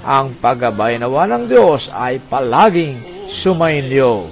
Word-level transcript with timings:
ang 0.00 0.32
paggabay 0.40 0.96
nawa 0.96 1.28
ng 1.28 1.44
Diyos 1.48 1.92
ay 1.92 2.20
palaging 2.24 3.28
sumainyo. 3.28 4.24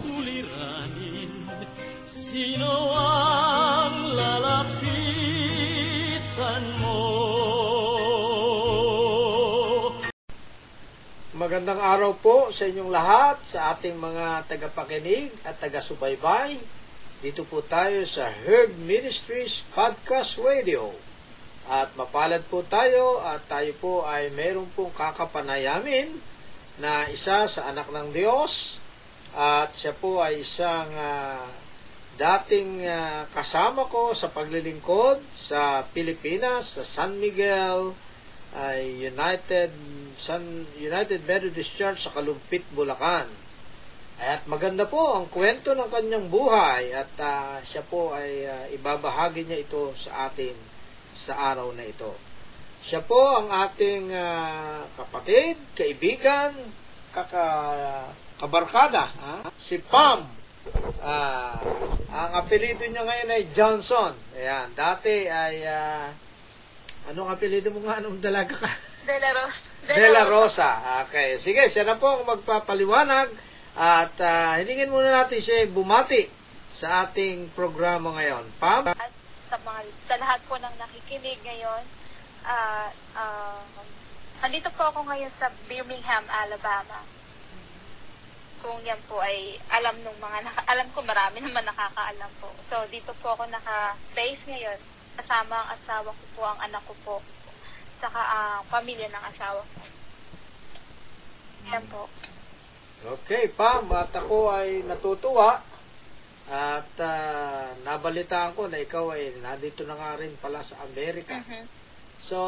Sino 2.09 2.73
ang 2.97 4.17
lalapitan 4.17 5.35
mo? 6.81 7.01
Magandang 11.37 11.79
araw 11.79 12.17
po 12.17 12.49
sa 12.49 12.65
inyong 12.65 12.91
lahat, 12.91 13.45
sa 13.45 13.77
ating 13.77 14.01
mga 14.01 14.49
tagapakinig 14.49 15.31
at 15.45 15.61
taga-subaybay. 15.61 16.57
Dito 17.19 17.43
po 17.45 17.67
tayo 17.67 18.07
sa 18.07 18.31
Herd 18.31 18.79
Ministries 18.79 19.67
Podcast 19.75 20.39
Radio. 20.39 21.08
At 21.69 21.93
mapalad 22.01 22.49
po 22.49 22.65
tayo 22.65 23.21
at 23.21 23.45
tayo 23.45 23.77
po 23.77 24.01
ay 24.09 24.33
meron 24.33 24.73
pong 24.73 24.89
kakapanayamin 24.97 26.09
na 26.81 27.05
isa 27.13 27.45
sa 27.45 27.69
anak 27.69 27.93
ng 27.93 28.09
Diyos 28.09 28.81
at 29.37 29.77
siya 29.77 29.93
po 29.93 30.25
ay 30.25 30.41
isang 30.41 30.89
ah, 30.97 31.45
dating 32.17 32.89
ah, 32.89 33.29
kasama 33.37 33.85
ko 33.85 34.17
sa 34.17 34.33
paglilingkod 34.33 35.21
sa 35.29 35.85
Pilipinas, 35.93 36.81
sa 36.81 36.83
San 36.89 37.21
Miguel 37.21 37.93
ay 38.57 39.05
United 39.05 39.69
San 40.17 40.41
United 40.81 41.21
Methodist 41.29 41.77
Church 41.77 42.09
sa 42.09 42.17
Kalumpit, 42.17 42.65
Bulacan. 42.73 43.29
At 44.25 44.49
maganda 44.49 44.89
po 44.89 45.21
ang 45.21 45.29
kwento 45.29 45.77
ng 45.77 45.93
kanyang 45.93 46.33
buhay 46.33 46.97
at 46.97 47.13
ah, 47.21 47.61
siya 47.61 47.85
po 47.85 48.17
ay 48.17 48.49
ah, 48.49 48.65
ibabahagi 48.73 49.45
niya 49.45 49.69
ito 49.69 49.93
sa 49.93 50.33
atin 50.33 50.78
sa 51.19 51.51
araw 51.51 51.75
na 51.75 51.83
ito. 51.83 52.15
Siya 52.79 53.03
po 53.03 53.19
ang 53.19 53.51
ating 53.51 54.15
ah, 54.15 54.87
kapatid, 54.95 55.59
kaibigan, 55.75 56.55
kaka, 57.11 57.45
kabarkada, 58.39 59.11
ha? 59.11 59.51
si 59.59 59.83
Pam. 59.83 60.23
Ah, 61.03 61.59
ang 62.09 62.33
apelido 62.39 62.87
niya 62.87 63.03
ngayon 63.03 63.35
ay 63.35 63.45
Johnson. 63.51 64.15
Ayan, 64.39 64.71
dati 64.79 65.27
ay 65.27 65.67
ah, 65.67 66.15
anong 67.11 67.35
apelido 67.35 67.75
mo 67.75 67.83
nga 67.83 67.99
nung 67.99 68.23
dalaga 68.23 68.55
ka? 68.55 68.71
De 69.09 69.17
La 69.19 69.33
Rosa. 69.35 69.63
De 69.89 70.07
La 70.13 70.23
Rosa. 70.29 70.71
Okay. 71.09 71.41
Sige, 71.41 71.67
siya 71.67 71.83
na 71.83 71.99
po 71.99 72.07
ang 72.07 72.25
magpapaliwanag 72.29 73.29
at 73.75 74.15
ah, 74.23 74.55
hiningin 74.63 74.95
muna 74.95 75.25
natin 75.25 75.43
siya 75.43 75.67
bumati 75.67 76.31
sa 76.69 77.09
ating 77.09 77.51
programa 77.57 78.15
ngayon. 78.15 78.45
Pam? 78.63 78.93
Mga, 79.69 79.85
sa 80.09 80.17
lahat 80.17 80.41
po 80.49 80.57
ng 80.57 80.75
nakikinig 80.81 81.37
ngayon, 81.45 81.85
ah 82.49 82.89
ah, 83.13 83.61
nandito 84.41 84.73
po 84.73 84.89
ako 84.89 85.05
ngayon 85.05 85.29
sa 85.29 85.53
Birmingham, 85.69 86.25
Alabama. 86.25 87.05
Kung 88.65 88.81
yan 88.81 88.97
po 89.05 89.21
ay 89.21 89.61
alam 89.69 89.93
nung 90.01 90.17
mga 90.17 90.41
naka, 90.41 90.65
alam 90.65 90.89
ko 90.97 91.05
marami 91.05 91.39
naman 91.45 91.69
nakakaalam 91.69 92.33
po. 92.41 92.49
So 92.73 92.81
dito 92.89 93.13
po 93.21 93.37
ako 93.37 93.45
naka-base 93.53 94.49
ngayon 94.49 94.81
kasama 95.21 95.61
ang 95.61 95.77
asawa 95.77 96.17
ko 96.17 96.25
po, 96.33 96.43
ang 96.49 96.61
anak 96.65 96.83
ko 96.89 96.95
po, 97.05 97.17
saka 98.01 98.25
ang 98.25 98.65
pamilya 98.73 99.13
ng 99.13 99.25
asawa 99.37 99.61
ko. 99.61 99.81
Yan 101.69 101.85
po. 101.93 102.09
Okay, 103.05 103.53
Pam. 103.53 103.85
At 103.93 104.17
ako 104.17 104.49
ay 104.49 104.81
natutuwa 104.89 105.61
at 106.49 106.93
ah, 107.05 107.77
nabalitaan 107.85 108.57
ko 108.57 108.73
na 108.73 108.81
ikaw 108.81 109.13
ay 109.13 109.37
nandito 109.45 109.85
na 109.85 109.97
nga 109.97 110.17
rin 110.17 110.33
pala 110.41 110.65
sa 110.65 110.81
Amerika. 110.89 111.37
Mhm. 111.45 111.65
So, 112.19 112.39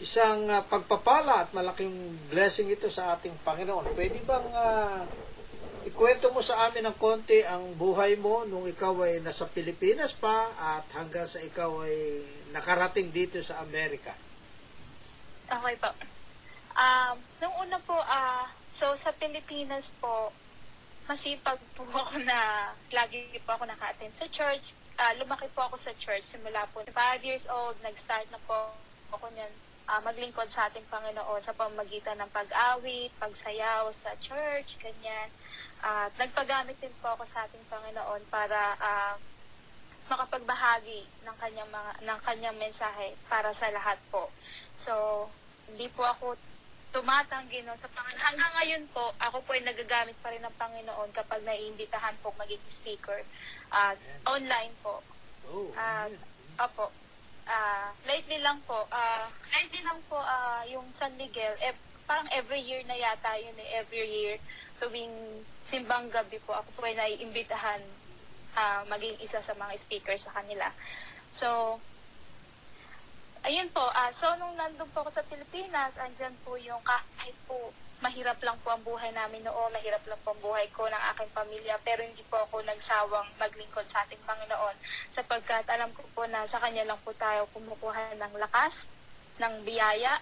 isang 0.00 0.48
ah, 0.48 0.64
pagpapala 0.64 1.44
at 1.44 1.52
malaking 1.52 1.92
blessing 2.32 2.72
ito 2.72 2.88
sa 2.88 3.12
ating 3.16 3.36
Panginoon. 3.44 3.92
Pwede 3.92 4.24
bang 4.24 4.48
ah, 4.56 5.04
ikwento 5.84 6.32
mo 6.32 6.40
sa 6.40 6.68
amin 6.68 6.88
ng 6.88 6.96
konti 6.96 7.44
ang 7.44 7.76
buhay 7.76 8.16
mo 8.16 8.48
nung 8.48 8.64
ikaw 8.64 8.96
ay 9.04 9.20
nasa 9.20 9.44
Pilipinas 9.44 10.16
pa 10.16 10.48
at 10.56 10.88
hanggang 10.96 11.28
sa 11.28 11.40
ikaw 11.40 11.84
ay 11.84 12.24
nakarating 12.56 13.12
dito 13.12 13.36
sa 13.44 13.60
Amerika? 13.60 14.16
Okay 15.50 15.76
po. 15.76 15.90
Um, 16.80 17.16
nung 17.44 17.54
una 17.60 17.76
po, 17.84 17.98
ah, 17.98 18.48
so 18.80 18.96
sa 18.96 19.12
Pilipinas 19.12 19.92
po, 20.00 20.32
masipag 21.10 21.58
po 21.74 21.82
ako 22.06 22.22
na 22.22 22.70
lagi 22.94 23.26
po 23.42 23.58
ako 23.58 23.66
naka-attend 23.66 24.14
sa 24.14 24.30
church. 24.30 24.78
Ah, 24.94 25.10
lumaki 25.18 25.50
po 25.50 25.66
ako 25.66 25.74
sa 25.82 25.90
church 25.98 26.22
simula 26.22 26.70
po. 26.70 26.86
5 26.86 26.94
years 27.26 27.50
old, 27.50 27.74
nag-start 27.82 28.30
na 28.30 28.38
po 28.46 28.70
ako 29.10 29.26
niyan 29.34 29.50
ah, 29.90 29.98
maglingkod 30.06 30.46
sa 30.46 30.70
ating 30.70 30.86
Panginoon 30.86 31.42
sa 31.42 31.50
pamagitan 31.50 32.14
ng 32.22 32.30
pag-awit, 32.30 33.10
pagsayaw 33.18 33.90
sa 33.90 34.14
church, 34.22 34.78
ganyan. 34.78 35.26
At 35.82 36.14
nagpagamit 36.14 36.78
din 36.78 36.94
po 37.02 37.18
ako 37.18 37.26
sa 37.26 37.42
ating 37.50 37.66
Panginoon 37.66 38.22
para 38.30 38.78
ah, 38.78 39.14
makapagbahagi 40.06 41.06
ng 41.26 41.36
kanyang 41.42 41.70
mga 41.70 41.92
ng 42.06 42.20
kanyang 42.22 42.58
mensahe 42.58 43.18
para 43.26 43.50
sa 43.50 43.66
lahat 43.74 43.98
po. 44.14 44.30
So, 44.78 45.26
hindi 45.70 45.90
po 45.90 46.06
ako 46.06 46.38
tumatanggi 46.90 47.62
no 47.62 47.74
sa 47.78 47.86
Panginoon. 47.90 48.18
Hanggang 48.22 48.52
ngayon 48.58 48.84
po, 48.90 49.14
ako 49.22 49.42
po 49.46 49.54
ay 49.54 49.62
nagagamit 49.62 50.18
pa 50.18 50.30
rin 50.34 50.42
ng 50.42 50.58
Panginoon 50.58 51.10
kapag 51.14 51.42
naiimbitahan 51.46 52.18
po 52.22 52.34
maging 52.36 52.62
speaker. 52.66 53.22
at 53.70 53.94
online 54.26 54.74
po. 54.82 54.98
Oh, 55.46 55.70
At, 55.78 56.10
opo, 56.58 56.90
ah 57.46 57.94
lately 58.06 58.42
lang 58.42 58.58
po, 58.66 58.86
ah 58.90 59.30
lately 59.54 59.82
lang 59.86 59.98
po 60.10 60.18
ah 60.18 60.66
yung 60.66 60.86
San 60.90 61.14
Miguel, 61.14 61.54
eh, 61.62 61.74
parang 62.06 62.26
every 62.34 62.58
year 62.58 62.82
na 62.90 62.98
yata 62.98 63.38
yun 63.38 63.54
eh, 63.62 63.78
every 63.78 64.02
year 64.02 64.34
tuwing 64.82 65.14
simbang 65.62 66.10
gabi 66.10 66.42
po, 66.42 66.58
ako 66.58 66.68
po 66.74 66.80
ay 66.82 66.98
naiimbitahan 66.98 67.78
ah, 68.58 68.82
maging 68.90 69.14
isa 69.22 69.38
sa 69.38 69.54
mga 69.54 69.78
speaker 69.78 70.18
sa 70.18 70.34
kanila. 70.34 70.66
So, 71.38 71.78
ayun 73.44 73.68
po, 73.72 73.82
ah, 73.82 74.12
so 74.12 74.28
nung 74.36 74.52
nandun 74.56 74.90
po 74.92 75.04
ako 75.04 75.10
sa 75.12 75.26
Pilipinas, 75.26 75.96
andyan 75.96 76.34
po 76.44 76.60
yung 76.60 76.80
kahit 76.84 77.36
po 77.48 77.72
mahirap 78.00 78.40
lang 78.40 78.56
po 78.64 78.72
ang 78.72 78.80
buhay 78.80 79.12
namin 79.12 79.44
noon, 79.44 79.76
mahirap 79.76 80.00
lang 80.08 80.20
po 80.24 80.32
ang 80.32 80.40
buhay 80.40 80.64
ko 80.72 80.88
ng 80.88 81.02
aking 81.12 81.30
pamilya, 81.36 81.76
pero 81.84 82.00
hindi 82.00 82.24
po 82.32 82.40
ako 82.40 82.64
nagsawang 82.64 83.28
maglingkod 83.36 83.84
sa 83.84 84.00
ating 84.08 84.20
Panginoon 84.24 84.76
sapagkat 85.12 85.68
alam 85.68 85.92
ko 85.92 86.00
po 86.16 86.24
na 86.24 86.48
sa 86.48 86.56
Kanya 86.64 86.88
lang 86.88 87.00
po 87.04 87.12
tayo 87.12 87.44
kumukuha 87.52 88.16
ng 88.16 88.34
lakas, 88.40 88.88
ng 89.36 89.54
biyaya. 89.68 90.16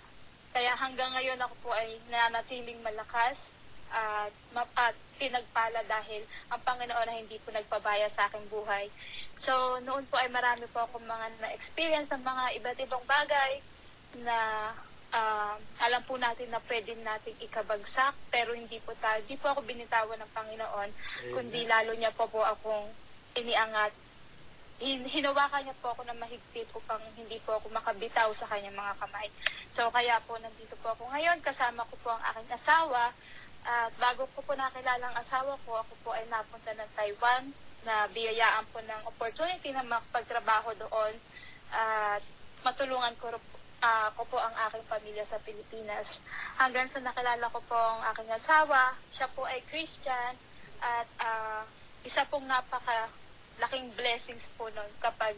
Kaya 0.50 0.74
hanggang 0.74 1.14
ngayon 1.14 1.38
ako 1.38 1.54
po 1.62 1.70
ay 1.70 2.02
nanatiling 2.10 2.82
malakas 2.82 3.38
at, 3.94 4.34
at 4.74 4.94
pinagpala 5.16 5.80
dahil 5.86 6.26
ang 6.50 6.60
Panginoon 6.66 7.06
na 7.06 7.14
hindi 7.14 7.38
po 7.42 7.54
nagpabaya 7.54 8.10
sa 8.10 8.26
aking 8.26 8.46
buhay. 8.50 8.90
So, 9.38 9.78
noon 9.86 10.02
po 10.10 10.18
ay 10.18 10.28
marami 10.34 10.66
po 10.74 10.82
akong 10.82 11.06
mga 11.06 11.26
na-experience 11.38 12.10
ng 12.10 12.26
mga 12.26 12.44
iba't 12.58 12.78
ibang 12.82 13.04
bagay 13.06 13.62
na 14.26 14.38
ah, 15.14 15.54
alam 15.78 16.02
po 16.04 16.18
natin 16.18 16.50
na 16.50 16.58
pwede 16.66 16.92
nating 16.98 17.38
ikabagsak 17.46 18.12
pero 18.34 18.52
hindi 18.52 18.82
po 18.82 18.92
tayo, 18.98 19.22
hindi 19.22 19.38
po 19.38 19.54
ako 19.54 19.62
binitawan 19.64 20.18
ng 20.20 20.34
Panginoon 20.34 20.90
kundi 21.32 21.64
lalo 21.64 21.94
niya 21.96 22.12
po 22.12 22.28
po 22.28 22.44
akong 22.44 22.90
iniangat 23.38 23.94
hin- 24.82 25.06
hinawakan 25.06 25.64
niya 25.64 25.76
po 25.80 25.94
ako 25.94 26.02
ng 26.06 26.18
mahigpit 26.18 26.68
upang 26.74 27.00
hindi 27.14 27.38
po 27.42 27.58
ako 27.58 27.70
makabitaw 27.70 28.30
sa 28.34 28.46
kanyang 28.46 28.78
mga 28.78 28.94
kamay. 29.00 29.28
So 29.70 29.90
kaya 29.94 30.18
po 30.26 30.38
nandito 30.38 30.74
po 30.82 30.94
ako 30.94 31.10
ngayon, 31.14 31.42
kasama 31.42 31.86
ko 31.88 31.94
po 32.02 32.14
ang 32.14 32.22
aking 32.34 32.50
asawa. 32.54 33.10
At 33.68 33.92
bago 33.98 34.24
ko 34.32 34.40
po 34.42 34.54
nakilala 34.54 35.02
ang 35.10 35.16
asawa 35.18 35.58
ko, 35.66 35.82
ako 35.82 35.92
po 36.06 36.10
ay 36.14 36.24
napunta 36.30 36.72
ng 36.74 36.90
Taiwan 36.94 37.50
na 37.86 38.10
biyayaan 38.10 38.66
po 38.74 38.82
ng 38.82 39.02
opportunity 39.06 39.70
na 39.70 39.86
makapagtrabaho 39.86 40.74
doon 40.78 41.14
at 41.70 42.22
matulungan 42.66 43.14
ko, 43.22 43.30
ah, 43.84 44.10
ko 44.16 44.26
po 44.26 44.38
ang 44.40 44.54
aking 44.68 44.84
pamilya 44.90 45.24
sa 45.28 45.38
Pilipinas. 45.42 46.18
Hanggang 46.58 46.90
sa 46.90 46.98
nakilala 46.98 47.46
ko 47.52 47.60
po 47.66 47.78
ang 47.78 48.02
aking 48.14 48.30
asawa, 48.34 48.96
siya 49.14 49.30
po 49.30 49.46
ay 49.46 49.62
Christian 49.70 50.34
at 50.82 51.08
ah, 51.22 51.62
isa 52.02 52.26
pong 52.26 52.46
napaka 52.46 53.10
laking 53.58 53.90
blessings 53.98 54.46
po 54.54 54.70
nun 54.70 54.90
kapag 55.02 55.34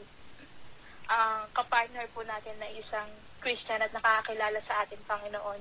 ang 1.10 1.48
kapartner 1.56 2.06
po 2.14 2.22
natin 2.22 2.54
na 2.60 2.70
isang 2.76 3.08
Christian 3.42 3.80
at 3.82 3.90
nakakakilala 3.90 4.60
sa 4.62 4.84
ating 4.84 5.00
Panginoon 5.08 5.58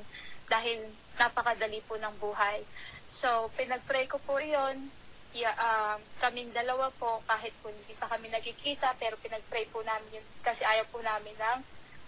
dahil 0.51 0.83
napakadali 1.17 1.79
po 1.87 1.95
ng 1.97 2.13
buhay. 2.21 2.61
So, 3.09 3.49
pinag-pray 3.57 4.05
ko 4.05 4.21
po 4.21 4.37
iyon. 4.37 4.91
Yeah, 5.29 5.53
um, 5.61 6.01
kaming 6.17 6.49
dalawa 6.51 6.89
po, 6.97 7.21
kahit 7.29 7.53
po 7.61 7.69
hindi 7.69 7.93
pa 7.95 8.09
kami 8.09 8.33
nagkikita, 8.33 8.97
pero 8.97 9.13
pinag-pray 9.21 9.69
po 9.69 9.85
namin 9.85 10.19
yun 10.19 10.25
kasi 10.41 10.65
ayaw 10.65 10.89
po 10.89 11.05
namin 11.05 11.37
ng 11.37 11.59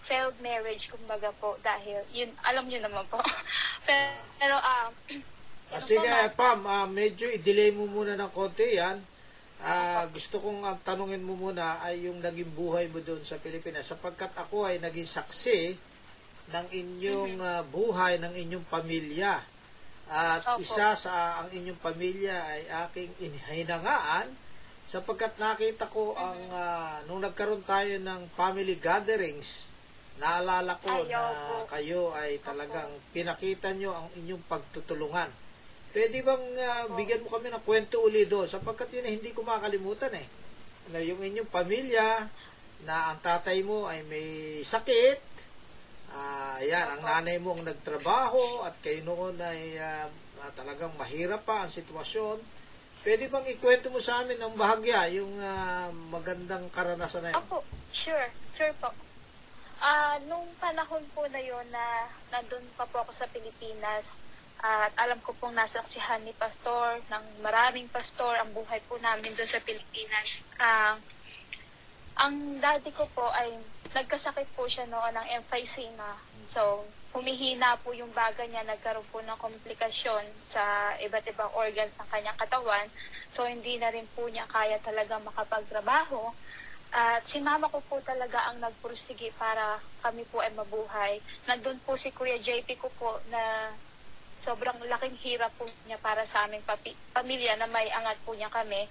failed 0.02 0.34
marriage, 0.42 0.90
kumbaga 0.90 1.30
po, 1.38 1.54
dahil 1.62 2.02
yun, 2.10 2.34
alam 2.42 2.66
niyo 2.66 2.82
naman 2.82 3.06
po. 3.06 3.22
pero, 4.40 4.58
um, 4.58 4.90
Ah, 5.72 5.80
ano 5.80 5.88
sige, 5.88 6.04
po? 6.04 6.36
Pam, 6.36 6.60
ah, 6.68 6.84
medyo 6.84 7.32
i-delay 7.32 7.72
mo 7.72 7.88
muna 7.88 8.12
ng 8.12 8.28
konti 8.28 8.76
yan. 8.76 9.00
Ah, 9.64 10.04
gusto 10.12 10.36
kong 10.36 10.68
ang 10.68 10.76
tanungin 10.84 11.24
mo 11.24 11.32
muna 11.32 11.80
ay 11.80 12.04
yung 12.04 12.20
naging 12.20 12.52
buhay 12.52 12.92
mo 12.92 13.00
doon 13.00 13.24
sa 13.24 13.40
Pilipinas 13.40 13.88
sapagkat 13.88 14.36
ako 14.36 14.68
ay 14.68 14.76
naging 14.84 15.08
saksi 15.08 15.72
ng 16.52 16.66
inyong 16.68 17.40
ah, 17.40 17.64
buhay 17.64 18.20
ng 18.20 18.36
inyong 18.36 18.68
pamilya. 18.68 19.40
At 20.10 20.42
Opo. 20.44 20.60
isa 20.62 20.94
sa 20.98 21.42
ang 21.42 21.48
inyong 21.52 21.78
pamilya 21.78 22.36
ay 22.36 22.62
aking 22.88 23.10
inhinangaan 23.22 24.34
sapagkat 24.82 25.38
nakita 25.38 25.86
ko 25.86 26.18
ang 26.18 26.40
ah, 26.50 26.98
nung 27.06 27.22
nagkaroon 27.22 27.62
tayo 27.62 27.96
ng 28.02 28.26
family 28.34 28.76
gatherings 28.76 29.72
naalala 30.20 30.76
ko 30.82 30.90
Ay, 30.92 31.08
na 31.08 31.32
opo. 31.32 31.56
kayo 31.72 32.12
ay 32.12 32.38
talagang 32.44 32.90
pinakita 33.14 33.72
nyo 33.72 33.96
ang 33.96 34.06
inyong 34.20 34.44
pagtutulungan. 34.44 35.30
Pwede 35.92 36.20
bang 36.20 36.44
ah, 36.60 36.84
bigyan 36.92 37.24
mo 37.24 37.28
kami 37.32 37.48
ng 37.48 37.64
kwento 37.64 38.02
uli 38.02 38.28
doon 38.28 38.44
sapagkat 38.46 38.92
yun 38.92 39.08
hindi 39.08 39.32
ko 39.32 39.42
makalimutan 39.42 40.12
eh. 40.12 40.26
Na 40.92 41.00
yung 41.00 41.22
inyong 41.22 41.48
pamilya 41.48 42.28
na 42.84 43.14
ang 43.14 43.18
tatay 43.22 43.62
mo 43.62 43.86
ay 43.86 44.02
may 44.10 44.60
sakit, 44.66 45.20
ah 46.12 46.60
yan, 46.60 46.86
ang 46.96 47.02
nanay 47.02 47.40
mo 47.40 47.56
ang 47.56 47.64
nagtrabaho 47.64 48.68
at 48.68 48.76
kayo 48.84 49.02
noon 49.04 49.36
ay 49.40 49.80
ah, 49.80 50.08
talagang 50.52 50.92
mahirap 51.00 51.42
pa 51.42 51.64
ang 51.64 51.72
sitwasyon. 51.72 52.38
Pwede 53.02 53.26
bang 53.26 53.46
ikwento 53.50 53.90
mo 53.90 53.98
sa 53.98 54.22
amin 54.22 54.38
ng 54.38 54.54
bahagya 54.54 55.10
yung 55.16 55.32
ah, 55.40 55.90
magandang 56.12 56.70
karanasan 56.70 57.26
na 57.26 57.34
yun? 57.34 57.40
Opo, 57.42 57.66
sure, 57.90 58.30
sure 58.54 58.74
po. 58.78 58.92
Ah, 59.82 60.20
nung 60.30 60.46
panahon 60.62 61.02
po 61.10 61.26
na 61.26 61.42
yon 61.42 61.66
na 61.74 62.06
nandun 62.30 62.62
pa 62.78 62.86
po 62.86 63.02
ako 63.02 63.10
sa 63.10 63.26
Pilipinas, 63.26 64.14
at 64.62 64.94
alam 64.94 65.18
ko 65.26 65.34
pong 65.34 65.58
nasaksihan 65.58 66.22
ni 66.22 66.30
Pastor, 66.38 67.02
ng 67.10 67.42
maraming 67.42 67.90
pastor, 67.90 68.38
ang 68.38 68.54
buhay 68.54 68.78
po 68.86 68.94
namin 69.02 69.34
doon 69.34 69.50
sa 69.50 69.58
Pilipinas. 69.58 70.46
Ah, 70.54 70.94
ang 72.22 72.62
daddy 72.62 72.94
ko 72.94 73.10
po 73.10 73.26
ay 73.34 73.58
nagkasakit 73.92 74.48
po 74.56 74.64
siya 74.64 74.88
noon 74.88 75.12
ng 75.12 75.28
emphysema. 75.40 76.16
So, 76.48 76.84
humihina 77.12 77.76
po 77.84 77.92
yung 77.92 78.12
baga 78.16 78.44
niya, 78.48 78.64
nagkaroon 78.64 79.04
po 79.12 79.20
ng 79.20 79.36
komplikasyon 79.36 80.24
sa 80.40 80.92
iba't 81.00 81.28
ibang 81.28 81.52
organs 81.52 81.92
ng 82.00 82.08
kanyang 82.08 82.38
katawan. 82.40 82.88
So, 83.36 83.44
hindi 83.44 83.76
na 83.76 83.92
rin 83.92 84.08
po 84.16 84.28
niya 84.28 84.48
kaya 84.48 84.80
talaga 84.80 85.20
makapagtrabaho. 85.20 86.32
At 86.92 87.24
si 87.24 87.40
mama 87.40 87.72
ko 87.72 87.80
po 87.88 88.04
talaga 88.04 88.52
ang 88.52 88.60
nagpursige 88.60 89.32
para 89.36 89.80
kami 90.04 90.28
po 90.28 90.44
ay 90.44 90.52
mabuhay. 90.52 91.24
Nandun 91.48 91.80
po 91.80 91.96
si 91.96 92.12
Kuya 92.12 92.36
JP 92.36 92.68
ko 92.76 92.92
po 92.92 93.16
na 93.32 93.72
sobrang 94.44 94.76
laking 94.76 95.16
hirap 95.24 95.56
po 95.56 95.64
niya 95.88 95.96
para 96.02 96.28
sa 96.28 96.44
aming 96.44 96.60
papi- 96.66 96.98
pamilya 97.16 97.56
na 97.56 97.64
may 97.70 97.88
angat 97.88 98.20
po 98.28 98.36
niya 98.36 98.52
kami. 98.52 98.84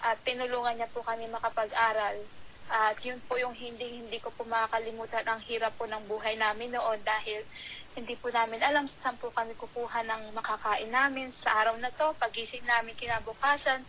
At 0.00 0.24
tinulungan 0.24 0.80
niya 0.80 0.88
po 0.88 1.04
kami 1.04 1.28
makapag-aral. 1.28 2.24
At 2.72 2.96
yun 3.04 3.20
po 3.28 3.36
yung 3.36 3.52
hindi 3.52 4.00
hindi 4.00 4.16
ko 4.16 4.32
po 4.32 4.48
makakalimutan 4.48 5.28
ang 5.28 5.44
hirap 5.44 5.76
po 5.76 5.84
ng 5.84 6.08
buhay 6.08 6.40
namin 6.40 6.72
noon 6.72 6.96
dahil 7.04 7.44
hindi 7.92 8.16
po 8.16 8.32
namin 8.32 8.64
alam 8.64 8.88
saan 8.88 9.20
po 9.20 9.28
kami 9.28 9.52
kukuha 9.60 10.00
ng 10.08 10.32
makakain 10.32 10.88
namin 10.88 11.28
sa 11.28 11.52
araw 11.60 11.76
na 11.76 11.92
to. 11.92 12.16
Pagising 12.16 12.64
namin 12.64 12.96
kinabukasan, 12.96 13.84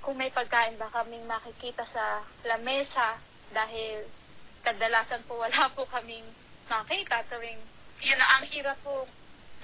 kung 0.00 0.16
may 0.16 0.32
pagkain 0.32 0.78
ba 0.80 0.88
kaming 0.88 1.26
makikita 1.28 1.84
sa 1.84 2.24
lamesa 2.48 3.20
dahil 3.52 4.06
kadalasan 4.64 5.20
po 5.28 5.40
wala 5.40 5.68
po 5.76 5.84
kaming 5.88 6.24
makita 6.70 7.20
tuwing 7.28 7.60
yun 8.00 8.20
ang 8.20 8.44
hirap 8.48 8.76
po 8.80 9.04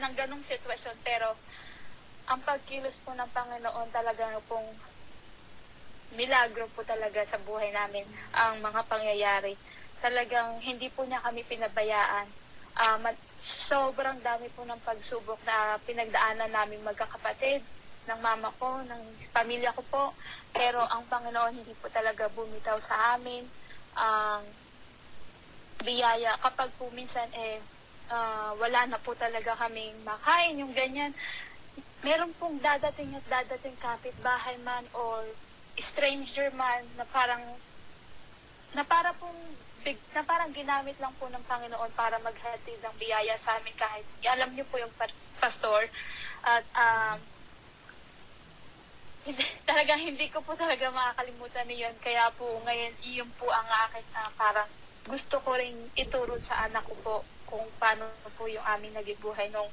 ng 0.03 0.13
ganong 0.13 0.45
sitwasyon 0.45 0.97
pero 1.01 1.33
ang 2.29 2.43
pagkilos 2.45 2.99
po 3.01 3.17
ng 3.17 3.31
Panginoon 3.33 3.89
talaga 3.95 4.29
pong 4.45 4.67
milagro 6.15 6.71
po 6.71 6.87
talaga 6.87 7.27
sa 7.27 7.41
buhay 7.43 7.75
namin 7.75 8.07
ang 8.31 8.63
mga 8.63 8.81
pangyayari. 8.87 9.59
Talagang 9.99 10.63
hindi 10.63 10.87
po 10.93 11.03
niya 11.03 11.25
kami 11.25 11.43
pinabayaan. 11.43 12.27
Ma- 13.03 13.25
sobrang 13.43 14.21
dami 14.23 14.47
po 14.53 14.63
ng 14.63 14.81
pagsubok 14.85 15.41
na 15.43 15.81
pinagdaanan 15.83 16.53
namin 16.53 16.85
magkakapatid 16.87 17.65
ng 18.07 18.19
mama 18.23 18.55
ko, 18.63 18.83
ng 18.87 19.03
pamilya 19.35 19.75
ko 19.75 19.83
po. 19.91 20.05
Pero 20.55 20.79
ang 20.87 21.03
Panginoon 21.11 21.59
hindi 21.65 21.75
po 21.79 21.91
talaga 21.91 22.31
bumitaw 22.31 22.79
sa 22.79 23.19
amin. 23.19 23.43
Ang 23.97 24.45
biyaya 25.83 26.39
kapag 26.41 26.71
po 26.79 26.89
minsan 26.95 27.27
eh 27.35 27.59
ah, 28.11 28.55
wala 28.57 28.87
na 28.87 28.99
po 29.03 29.15
talaga 29.19 29.59
kaming 29.59 29.95
makain, 30.07 30.59
yung 30.59 30.71
ganyan. 30.73 31.11
Meron 32.07 32.31
pong 32.39 32.63
dadating 32.63 33.15
at 33.19 33.27
dadating 33.27 33.75
kapitbahay 33.83 34.55
man 34.63 34.87
or 34.95 35.27
stranger 35.81 36.49
man 36.57 36.83
na 36.97 37.05
parang 37.09 37.43
na 38.77 38.85
para 38.85 39.13
pong 39.17 39.37
big, 39.87 39.97
na 40.13 40.27
parang 40.27 40.53
ginamit 40.53 40.99
lang 40.99 41.15
po 41.17 41.31
ng 41.31 41.45
Panginoon 41.47 41.93
para 41.97 42.21
maghatid 42.21 42.77
ng 42.83 42.97
biyaya 43.01 43.39
sa 43.39 43.57
amin 43.57 43.73
kahit 43.79 44.05
alam 44.27 44.53
niyo 44.53 44.67
po 44.69 44.77
yung 44.83 44.93
pas- 44.99 45.33
pastor 45.41 45.89
at 46.45 46.65
um, 46.75 47.19
hindi, 49.25 49.45
talagang 49.69 50.03
hindi 50.03 50.27
ko 50.29 50.43
po 50.43 50.59
talaga 50.59 50.91
makakalimutan 50.91 51.67
niyon 51.71 51.97
kaya 52.03 52.29
po 52.35 52.47
ngayon 52.67 52.93
iyon 53.07 53.31
po 53.39 53.49
ang 53.49 53.69
akin 53.89 54.05
ah, 54.19 54.31
parang 54.35 54.69
gusto 55.07 55.39
ko 55.41 55.55
ring 55.55 55.79
ituro 55.95 56.35
sa 56.43 56.67
anak 56.67 56.83
ko 56.83 56.95
po 57.01 57.15
kung 57.47 57.63
paano 57.79 58.11
po 58.35 58.51
yung 58.51 58.67
aming 58.75 58.93
naging 58.99 59.23
buhay 59.23 59.47
nung 59.55 59.71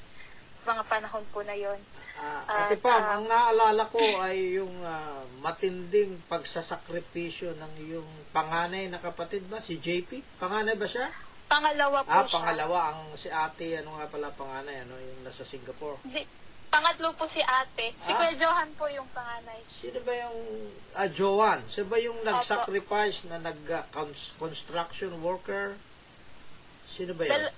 mga 0.63 0.83
panahon 0.85 1.23
po 1.29 1.39
na 1.41 1.53
yon. 1.53 1.77
Ah, 2.15 2.65
Ate 2.65 2.75
At, 2.75 2.81
Pam, 2.81 2.95
ah, 2.95 3.13
ang 3.13 3.23
naalala 3.25 3.83
ko 3.85 3.99
ay 4.19 4.55
yung 4.55 4.73
ah, 4.81 5.21
matinding 5.39 6.19
pagsasakripisyo 6.25 7.53
ng 7.53 7.71
iyong 7.83 8.11
panganay 8.31 8.87
na 8.87 8.97
kapatid 8.97 9.43
ba? 9.45 9.57
Si 9.57 9.77
JP? 9.77 10.23
Panganay 10.37 10.73
ba 10.73 10.85
siya? 10.85 11.07
Pangalawa 11.45 12.01
po 12.01 12.09
Ah, 12.09 12.23
siya. 12.23 12.33
pangalawa. 12.33 12.77
Ang 12.91 13.01
si 13.13 13.27
ate, 13.27 13.77
ano 13.77 13.95
nga 13.95 14.07
pala 14.07 14.31
panganay, 14.31 14.81
ano, 14.81 14.95
yung 14.95 15.21
nasa 15.21 15.43
Singapore. 15.43 15.99
Hindi, 16.01 16.23
pangatlo 16.67 17.13
po 17.13 17.27
si 17.27 17.39
ate. 17.39 17.93
Si 17.99 18.09
Ah? 18.09 18.17
Kuya 18.17 18.33
Johan 18.33 18.69
po 18.73 18.87
yung 18.87 19.05
panganay. 19.09 19.61
Sino 19.63 19.99
ba 20.01 20.13
yung 20.15 20.37
ah, 20.93 21.05
Joan? 21.07 21.59
Sino 21.67 21.85
ba 21.85 21.97
yung 21.97 22.17
nag-sacrifice 22.23 23.27
na 23.27 23.37
nag-construction 23.37 25.13
worker? 25.19 25.75
Sino 26.83 27.13
ba 27.13 27.23
yun? 27.23 27.31
Dal- 27.41 27.53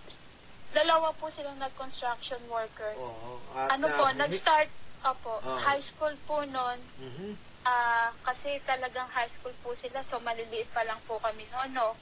dalawa 0.75 1.15
po 1.15 1.31
silang 1.31 1.55
nag-construction 1.57 2.43
worker. 2.51 2.93
Oo. 2.99 3.39
At, 3.55 3.79
ano 3.79 3.87
po, 3.87 4.03
ah, 4.03 4.11
nag-start, 4.13 4.67
opo, 5.07 5.39
Oh. 5.39 5.59
high 5.63 5.79
school 5.79 6.11
po 6.27 6.43
noon, 6.43 6.79
Mhm. 6.99 7.31
ah, 7.63 8.11
kasi 8.21 8.59
talagang 8.67 9.07
high 9.09 9.31
school 9.31 9.55
po 9.63 9.71
sila, 9.73 10.03
so 10.05 10.19
maliliit 10.19 10.67
pa 10.75 10.83
lang 10.83 10.99
po 11.07 11.15
kami 11.23 11.47
noon, 11.47 11.71
no. 11.71 11.95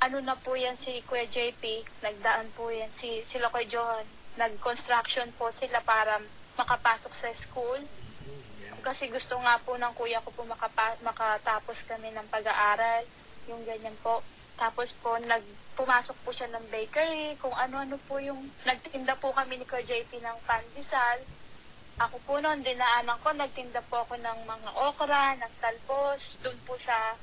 Ano 0.00 0.22
na 0.22 0.32
po 0.38 0.54
yan 0.56 0.78
si 0.78 1.02
Kuya 1.04 1.26
JP, 1.26 1.60
nagdaan 2.00 2.54
po 2.54 2.70
yan, 2.70 2.88
si, 2.94 3.20
sila 3.26 3.50
Kuya 3.50 3.66
Johan, 3.68 4.06
nag-construction 4.38 5.34
po 5.34 5.50
sila 5.58 5.82
para 5.82 6.16
makapasok 6.56 7.12
sa 7.12 7.28
school. 7.34 7.82
Mhm. 7.82 8.38
Yeah. 8.60 8.76
Kasi 8.80 9.10
gusto 9.10 9.36
nga 9.40 9.58
po 9.60 9.76
ng 9.76 9.92
kuya 9.92 10.20
ko 10.22 10.30
po 10.32 10.44
makapa, 10.44 10.96
makatapos 11.02 11.84
kami 11.84 12.12
ng 12.12 12.28
pag-aaral, 12.28 13.04
yung 13.44 13.64
ganyan 13.66 13.96
po. 14.00 14.20
Tapos 14.60 14.92
po, 15.00 15.16
nag, 15.16 15.40
pumasok 15.72 16.12
po 16.20 16.36
siya 16.36 16.52
ng 16.52 16.68
bakery, 16.68 17.32
kung 17.40 17.56
ano-ano 17.56 17.96
po 18.04 18.20
yung, 18.20 18.36
nagtinda 18.68 19.16
po 19.16 19.32
kami 19.32 19.56
ni 19.56 19.64
Kuya 19.64 19.80
JP 19.88 20.20
ng 20.20 20.38
pandesal. 20.44 21.24
Ako 21.96 22.20
po 22.28 22.36
noon, 22.44 22.60
dinaanan 22.60 23.16
ko, 23.24 23.32
nagtinda 23.32 23.80
po 23.88 24.04
ako 24.04 24.20
ng 24.20 24.38
mga 24.44 24.70
okra, 24.76 25.40
ng 25.40 25.54
talbos, 25.64 26.36
doon 26.44 26.60
po 26.68 26.76
sa, 26.76 27.16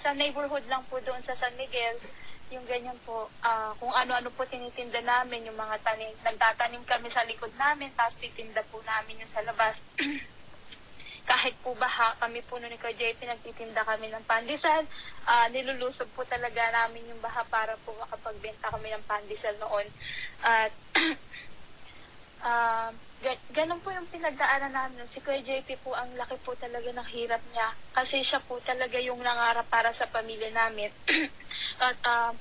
sa 0.00 0.16
neighborhood 0.16 0.64
lang 0.72 0.80
po 0.88 0.96
doon 1.04 1.20
sa 1.20 1.36
San 1.36 1.52
Miguel. 1.60 2.00
Yung 2.48 2.64
ganyan 2.64 2.96
po, 3.04 3.28
ah, 3.44 3.76
kung 3.76 3.92
ano-ano 3.92 4.32
po 4.32 4.48
tinitinda 4.48 5.04
namin, 5.04 5.44
yung 5.44 5.60
mga 5.60 5.76
tanim, 5.84 6.16
nagtatanim 6.24 6.84
kami 6.88 7.12
sa 7.12 7.28
likod 7.28 7.52
namin, 7.60 7.92
tapos 7.92 8.16
titinda 8.24 8.64
po 8.72 8.80
namin 8.88 9.20
yung 9.20 9.28
sa 9.28 9.44
labas. 9.44 9.76
kahit 11.24 11.56
po 11.64 11.72
baha, 11.72 12.12
kami 12.20 12.44
po 12.44 12.60
noon 12.60 12.68
ni 12.68 12.78
Kuya 12.80 12.92
JP, 12.92 13.24
nagtitinda 13.24 13.80
kami 13.80 14.12
ng 14.12 14.28
pandesal. 14.28 14.84
Ah, 15.24 15.48
nilulusob 15.48 16.12
po 16.12 16.22
talaga 16.28 16.68
namin 16.68 17.08
yung 17.08 17.20
baha 17.24 17.42
para 17.48 17.80
po 17.80 17.96
makapagbenta 17.96 18.68
kami 18.68 18.92
ng 18.92 19.08
pandesal 19.08 19.56
noon. 19.56 19.86
At 20.44 20.72
ah, 22.44 22.92
ga- 23.24 23.44
ganun 23.56 23.80
po 23.80 23.88
yung 23.88 24.08
pinagdaanan 24.12 24.72
namin. 24.76 25.08
Si 25.08 25.24
Kuya 25.24 25.40
JP 25.40 25.80
po, 25.80 25.96
ang 25.96 26.12
laki 26.12 26.36
po 26.44 26.52
talaga 26.60 26.92
ng 26.92 27.08
hirap 27.08 27.40
niya. 27.48 27.72
Kasi 27.96 28.20
siya 28.20 28.44
po 28.44 28.60
talaga 28.60 29.00
yung 29.00 29.24
nangarap 29.24 29.64
para 29.72 29.96
sa 29.96 30.04
pamilya 30.12 30.52
namin. 30.52 30.92
At 31.88 32.00
ah, 32.04 32.36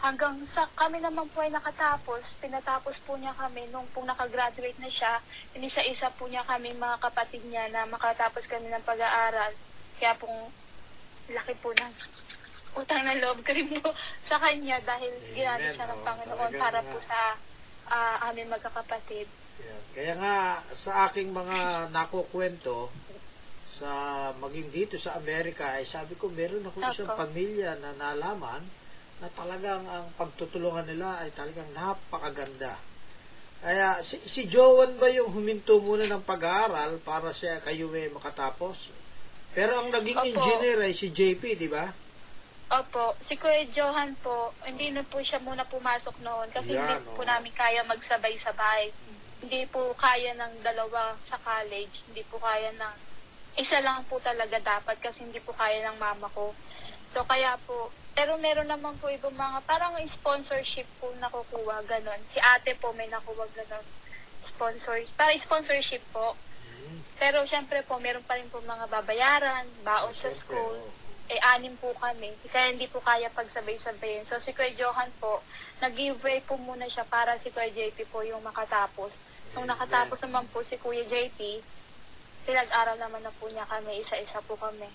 hanggang 0.00 0.40
sa 0.48 0.64
kami 0.72 0.98
naman 1.00 1.28
po 1.30 1.44
ay 1.44 1.52
nakatapos, 1.52 2.24
pinatapos 2.40 2.96
po 3.04 3.20
niya 3.20 3.36
kami 3.36 3.68
nung 3.68 3.84
po 3.92 4.00
nakagraduate 4.02 4.80
na 4.80 4.88
siya, 4.88 5.20
inisa-isa 5.52 6.08
po 6.16 6.24
niya 6.26 6.44
kami 6.48 6.72
mga 6.72 6.98
kapatid 7.04 7.44
niya 7.46 7.68
na 7.68 7.84
makatapos 7.84 8.48
kami 8.48 8.72
ng 8.72 8.84
pag-aaral. 8.84 9.52
Kaya 10.00 10.16
pong 10.16 10.48
laki 11.30 11.54
po 11.60 11.70
ng 11.76 11.92
utang 12.80 13.04
na 13.04 13.18
loob 13.20 13.44
ko 13.44 13.52
rin 13.52 13.68
po 13.76 13.92
sa 14.28 14.40
kanya 14.40 14.80
dahil 14.80 15.12
ginamit 15.36 15.76
siya 15.76 15.86
ng 15.92 16.00
Oo, 16.00 16.06
Panginoon 16.06 16.52
para 16.56 16.80
po 16.80 16.96
sa 17.04 17.36
ah, 17.92 18.30
amin 18.32 18.48
magkakapatid. 18.48 19.28
Kaya 19.92 20.16
nga 20.16 20.64
sa 20.72 21.10
aking 21.10 21.36
mga 21.36 21.92
nakukwento 21.92 22.88
sa 23.70 23.90
maging 24.40 24.72
dito 24.72 24.96
sa 24.98 25.14
Amerika 25.20 25.78
ay 25.78 25.86
sabi 25.86 26.18
ko 26.18 26.26
meron 26.32 26.66
ako 26.66 26.90
isang 26.90 27.12
pamilya 27.14 27.78
na 27.78 27.94
nalaman 27.94 28.79
na 29.20 29.28
talagang 29.32 29.84
ang 29.84 30.08
pagtutulungan 30.16 30.88
nila 30.88 31.20
ay 31.20 31.28
talagang 31.36 31.68
napakaganda. 31.76 32.80
Kaya 33.60 34.00
si, 34.00 34.16
si 34.24 34.48
Joan 34.48 34.96
ba 34.96 35.12
yung 35.12 35.28
huminto 35.36 35.76
muna 35.84 36.08
ng 36.08 36.24
pag-aaral 36.24 36.96
para 37.04 37.28
siya 37.28 37.60
kayo 37.60 37.92
ay 37.92 38.08
makatapos? 38.08 38.88
Pero 39.52 39.76
ang 39.76 39.92
naging 39.92 40.16
Opo. 40.16 40.28
engineer 40.32 40.78
ay 40.80 40.96
si 40.96 41.12
JP, 41.12 41.42
di 41.60 41.68
ba? 41.68 41.84
Opo, 42.70 43.18
si 43.20 43.34
Kuya 43.34 43.66
Johan 43.74 44.14
po, 44.22 44.54
hindi 44.62 44.94
na 44.94 45.02
po 45.02 45.18
siya 45.20 45.42
muna 45.42 45.66
pumasok 45.66 46.22
noon 46.22 46.48
kasi 46.54 46.72
Yan, 46.72 46.86
hindi 46.86 46.96
po 47.12 47.26
namin 47.26 47.50
kaya 47.52 47.82
magsabay-sabay. 47.84 48.94
Hindi 49.42 49.66
po 49.68 49.92
kaya 49.98 50.32
ng 50.38 50.62
dalawa 50.62 51.18
sa 51.26 51.36
college, 51.42 52.06
hindi 52.08 52.22
po 52.30 52.38
kaya 52.38 52.70
ng 52.72 52.94
isa 53.58 53.82
lang 53.82 54.06
po 54.06 54.22
talaga 54.22 54.56
dapat 54.62 54.96
kasi 55.02 55.26
hindi 55.26 55.42
po 55.42 55.50
kaya 55.52 55.82
ng 55.90 55.98
mama 55.98 56.30
ko. 56.30 56.54
So 57.10 57.26
kaya 57.26 57.58
po, 57.66 57.90
pero 58.20 58.36
meron 58.36 58.68
naman 58.68 58.92
po 59.00 59.08
ibang 59.08 59.32
mga 59.32 59.64
parang 59.64 59.96
sponsorship 60.04 60.84
po 61.00 61.08
nakukuha 61.24 61.80
ganon. 61.88 62.20
Si 62.28 62.36
ate 62.36 62.76
po 62.76 62.92
may 62.92 63.08
nakuha 63.08 63.48
ganon. 63.56 63.80
Sponsor, 64.44 65.00
para 65.16 65.32
sponsorship 65.40 66.04
po. 66.12 66.36
Pero 67.16 67.48
syempre 67.48 67.80
po, 67.80 67.96
meron 67.96 68.20
pa 68.20 68.36
rin 68.36 68.44
po 68.52 68.60
mga 68.60 68.92
babayaran, 68.92 69.64
baon 69.80 70.12
sa 70.12 70.28
school 70.36 70.76
oo. 70.84 71.32
eh 71.32 71.40
anim 71.56 71.72
po 71.80 71.96
kami. 71.96 72.28
Kaya 72.52 72.76
hindi 72.76 72.92
po 72.92 73.00
kaya 73.00 73.32
pagsabay-sabayin. 73.32 74.28
So 74.28 74.36
si 74.36 74.52
Kuya 74.52 74.76
Johan 74.76 75.08
po, 75.16 75.40
nag-give 75.80 76.20
way 76.20 76.44
po 76.44 76.60
muna 76.60 76.92
siya 76.92 77.08
para 77.08 77.40
si 77.40 77.48
Kuya 77.48 77.72
JP 77.72 78.04
po 78.12 78.20
yung 78.20 78.44
makatapos. 78.44 79.16
Nung 79.56 79.64
nakatapos 79.64 80.20
naman 80.28 80.44
po 80.52 80.60
si 80.60 80.76
Kuya 80.76 81.08
JP, 81.08 81.40
pinag-aral 82.44 83.00
naman 83.00 83.24
na 83.24 83.32
po 83.32 83.48
niya 83.48 83.64
kami, 83.64 83.96
isa-isa 84.04 84.44
po 84.44 84.60
kami. 84.60 84.92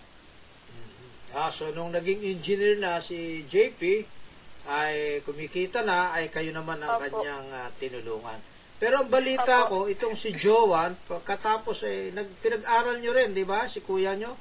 Ah, 1.35 1.51
so 1.51 1.67
nung 1.75 1.91
naging 1.91 2.23
engineer 2.23 2.79
na 2.79 3.03
si 3.03 3.43
JP, 3.51 4.07
ay 4.71 5.19
kumikita 5.27 5.83
na, 5.83 6.15
ay 6.15 6.31
kayo 6.31 6.55
naman 6.55 6.79
ang 6.79 6.95
Opo. 6.95 7.03
kanyang 7.03 7.47
ah, 7.51 7.67
tinulungan. 7.75 8.39
Pero 8.79 9.03
ang 9.03 9.11
balita 9.11 9.67
Opo. 9.67 9.83
ko, 9.83 9.91
itong 9.91 10.15
si 10.15 10.31
Joan, 10.31 10.95
pagkatapos 11.05 11.83
ay 11.83 12.15
nag, 12.15 12.27
pinag-aral 12.39 13.03
nyo 13.03 13.11
rin, 13.11 13.35
di 13.35 13.43
ba? 13.43 13.67
Si 13.67 13.83
kuya 13.83 14.15
nyo? 14.15 14.31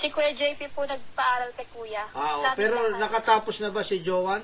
Si 0.00 0.08
Kuya 0.08 0.32
JP 0.32 0.72
po 0.72 0.88
nagpaaral 0.88 1.52
kay 1.52 1.68
Kuya. 1.76 2.08
Ah, 2.16 2.40
oh, 2.40 2.44
pero 2.56 2.72
lahat. 2.88 3.04
nakatapos 3.04 3.60
na 3.60 3.68
ba 3.68 3.84
si 3.84 4.00
Joan? 4.00 4.40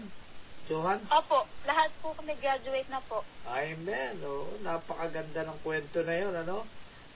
Johan? 0.68 1.00
Opo, 1.08 1.48
lahat 1.64 1.88
po 2.04 2.12
kami 2.12 2.36
graduate 2.36 2.90
na 2.92 3.00
po. 3.08 3.24
Amen. 3.48 4.20
Oh, 4.26 4.52
napakaganda 4.60 5.48
ng 5.48 5.58
kwento 5.64 6.04
na 6.04 6.12
yun, 6.12 6.34
ano? 6.36 6.66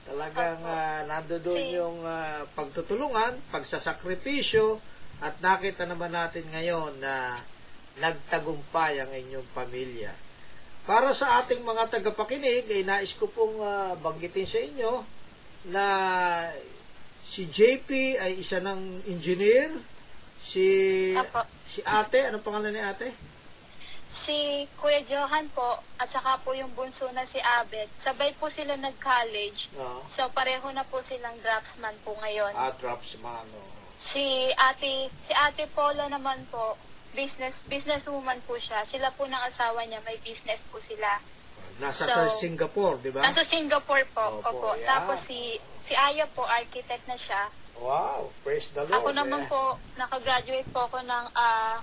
Talagang 0.01 0.59
uh, 0.65 1.05
nandoon 1.05 1.63
yung 1.69 1.97
ah, 2.03 2.41
pagtutulungan, 2.57 3.37
pagsasakripisyo, 3.53 4.81
at 5.21 5.37
nakita 5.37 5.85
naman 5.85 6.09
natin 6.09 6.49
ngayon 6.49 6.97
na 6.97 7.37
nagtagumpay 8.01 8.97
ang 8.97 9.11
inyong 9.13 9.45
pamilya. 9.53 10.09
Para 10.81 11.13
sa 11.13 11.37
ating 11.45 11.61
mga 11.61 11.93
tagapakinig, 11.93 12.65
ay 12.65 12.81
nais 12.81 13.13
ko 13.13 13.29
pong 13.29 13.61
ah, 13.61 13.93
banggitin 13.93 14.49
sa 14.49 14.59
inyo 14.59 14.93
na 15.69 15.85
si 17.21 17.45
JP 17.45 18.17
ay 18.17 18.41
isa 18.41 18.57
ng 18.57 19.05
engineer, 19.05 19.69
si 20.41 20.65
Opo. 21.13 21.45
si 21.61 21.85
ate, 21.85 22.25
anong 22.25 22.41
pangalan 22.41 22.73
ni 22.73 22.81
ate? 22.81 23.13
Si 24.21 24.69
Kuya 24.77 25.01
Johan 25.01 25.49
po, 25.57 25.81
at 25.97 26.05
saka 26.05 26.37
po 26.45 26.53
yung 26.53 26.69
bunso 26.77 27.09
na 27.09 27.25
si 27.25 27.41
Abet, 27.41 27.89
sabay 27.97 28.37
po 28.37 28.53
sila 28.53 28.77
nag-college. 28.77 29.73
No. 29.73 30.05
So 30.13 30.29
pareho 30.29 30.69
na 30.69 30.85
po 30.85 31.01
silang 31.01 31.33
draftsman 31.41 31.97
po 32.05 32.13
ngayon. 32.21 32.53
Ah, 32.53 32.69
dropsman. 32.77 33.49
Oh. 33.57 33.69
Si 33.97 34.49
Ate, 34.53 35.09
si 35.25 35.33
Ate 35.33 35.65
Paula 35.73 36.05
naman 36.05 36.37
po, 36.53 36.77
business 37.17 37.65
businesswoman 37.65 38.37
po 38.45 38.61
siya. 38.61 38.85
Sila 38.85 39.09
po 39.13 39.25
ng 39.25 39.41
asawa 39.41 39.81
niya, 39.89 40.05
may 40.05 40.21
business 40.21 40.61
po 40.69 40.77
sila. 40.77 41.17
Nasa 41.81 42.05
So, 42.05 42.13
sa 42.13 42.29
Singapore, 42.29 43.01
di 43.01 43.09
ba? 43.09 43.25
Nasa 43.25 43.41
Singapore 43.41 44.05
po. 44.13 44.41
Opo, 44.41 44.49
Opo. 44.53 44.69
yeah. 44.77 44.85
Tapos 44.85 45.17
si 45.25 45.57
si 45.81 45.97
Aya 45.97 46.29
po, 46.29 46.45
architect 46.45 47.09
na 47.09 47.17
siya. 47.17 47.49
Wow, 47.81 48.29
praise 48.45 48.69
the 48.77 48.85
Lord. 48.85 49.01
Ako 49.01 49.09
naman 49.17 49.41
eh. 49.41 49.49
po, 49.49 49.81
nakagraduate 49.97 50.69
po 50.69 50.85
ako 50.85 51.01
ng 51.01 51.25
ah, 51.33 51.81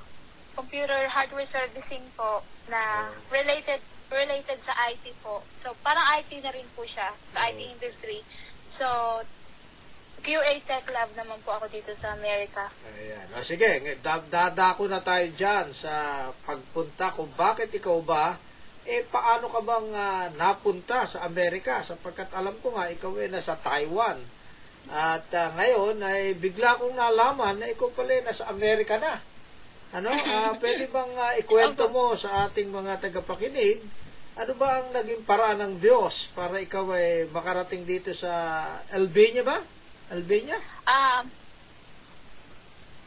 computer 0.59 1.07
hardware 1.07 1.47
servicing 1.47 2.03
po 2.19 2.43
na 2.67 2.81
Oh. 3.07 3.15
related 3.31 3.79
related 4.11 4.59
sa 4.59 4.75
IT 4.91 5.15
po. 5.23 5.45
So, 5.63 5.77
parang 5.81 6.03
IT 6.19 6.43
na 6.43 6.51
rin 6.51 6.67
po 6.75 6.83
siya, 6.83 7.13
sa 7.31 7.47
IT 7.47 7.61
Oh. 7.63 7.73
industry. 7.77 8.19
So, 8.69 8.87
QA 10.19 10.59
Tech 10.67 10.83
Lab 10.91 11.15
naman 11.15 11.39
po 11.47 11.55
ako 11.55 11.71
dito 11.71 11.95
sa 11.95 12.11
Amerika. 12.13 12.67
Ayan. 12.91 13.27
O 13.33 13.45
sige, 13.45 13.71
dadako 14.03 14.91
na 14.91 14.99
tayo 14.99 15.31
dyan 15.31 15.71
sa 15.71 15.93
pagpunta 16.43 17.15
kung 17.15 17.31
bakit 17.39 17.71
ikaw 17.71 18.03
ba, 18.03 18.35
eh 18.83 19.07
paano 19.07 19.47
ka 19.47 19.61
bang 19.63 19.89
ah, 19.95 20.27
napunta 20.35 21.07
sa 21.07 21.23
Amerika? 21.23 21.79
Sapagkat 21.81 22.35
alam 22.35 22.57
ko 22.59 22.75
nga, 22.75 22.91
ikaw 22.91 23.15
ay 23.15 23.31
nasa 23.31 23.55
Taiwan. 23.63 24.19
At 24.91 25.29
ah, 25.33 25.55
ngayon 25.55 26.03
ay 26.03 26.35
bigla 26.35 26.75
kong 26.77 26.97
nalaman 26.97 27.63
na 27.63 27.71
ikaw 27.71 27.93
pala 27.95 28.11
ay 28.11 28.25
nasa 28.27 28.49
Amerika 28.51 28.99
na. 28.99 29.23
Ano? 29.89 30.13
Ah, 30.13 30.53
pwede 30.61 30.85
bang 30.93 31.13
ah, 31.17 31.35
ikwento 31.41 31.89
mo 31.89 32.13
sa 32.13 32.49
ating 32.49 32.69
mga 32.69 33.09
tagapakinig 33.09 33.81
ano 34.39 34.55
ba 34.55 34.79
ang 34.79 34.95
naging 34.95 35.27
paraan 35.27 35.59
ng 35.59 35.75
Diyos 35.83 36.31
para 36.31 36.63
ikaw 36.63 36.95
ay 36.95 37.27
makarating 37.35 37.83
dito 37.83 38.15
sa 38.15 38.63
Albania 38.95 39.43
ba? 39.43 39.59
Albania? 40.15 40.55
Um, 40.87 41.27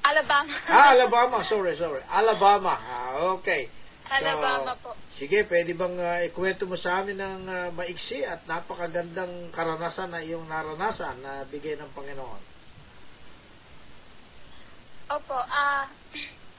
Alabama. 0.03 0.51
Ah, 0.75 0.91
Alabama. 0.91 1.39
Sorry, 1.39 1.71
sorry. 1.71 2.03
Alabama. 2.11 2.75
Ah, 2.75 3.31
okay. 3.31 3.71
Alabama 4.11 4.75
po. 4.75 4.91
Sige, 5.07 5.47
pwede 5.47 5.71
bang 5.71 5.95
ah, 6.03 6.19
ikwento 6.19 6.67
mo 6.67 6.75
sa 6.75 6.99
amin 6.99 7.15
ng 7.15 7.43
ah, 7.47 7.69
maiksi 7.71 8.27
at 8.27 8.43
napakagandang 8.43 9.55
karanasan 9.55 10.11
na 10.11 10.19
iyong 10.19 10.43
naranasan 10.51 11.15
na 11.23 11.47
bigay 11.47 11.79
ng 11.79 11.95
Panginoon? 11.95 12.41
Opo, 15.15 15.37
ah, 15.47 15.87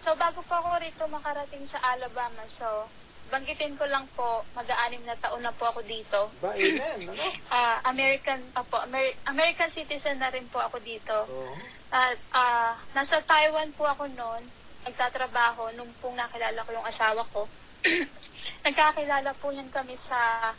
so 0.02 0.14
bago 0.18 0.42
po 0.44 0.54
ako 0.58 0.78
rito 0.82 1.02
makarating 1.08 1.64
sa 1.66 1.78
Alabama, 1.82 2.42
so 2.50 2.86
banggitin 3.32 3.78
ko 3.80 3.88
lang 3.88 4.04
po, 4.12 4.44
mag-aanim 4.52 5.00
na 5.08 5.16
taon 5.16 5.40
na 5.40 5.54
po 5.56 5.70
ako 5.70 5.80
dito. 5.88 6.28
Ba, 6.44 6.52
amen, 6.52 7.06
ano? 7.10 7.24
Ah, 7.48 7.80
American, 7.88 8.42
opo, 8.52 8.76
Amer- 8.84 9.16
American 9.24 9.72
citizen 9.72 10.20
na 10.20 10.28
rin 10.28 10.44
po 10.52 10.60
ako 10.60 10.76
dito. 10.84 11.16
Oo. 11.30 11.54
At 11.88 12.18
ah, 12.36 12.76
nasa 12.92 13.24
Taiwan 13.24 13.72
po 13.72 13.88
ako 13.88 14.04
noon, 14.12 14.42
nagtatrabaho 14.84 15.70
nung 15.78 15.88
pong 16.02 16.18
nakilala 16.18 16.60
ko 16.66 16.70
yung 16.74 16.88
asawa 16.88 17.22
ko. 17.30 17.46
Nagkakilala 18.66 19.30
po 19.38 19.50
yan 19.54 19.70
kami 19.70 19.94
sa 19.98 20.50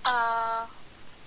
ah 0.00 0.64